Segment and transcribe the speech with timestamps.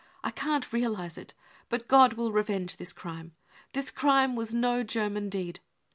[0.23, 1.35] I can't realise it.
[1.69, 3.33] But God will revenge this crime.
[3.73, 5.59] This crime was no German deed.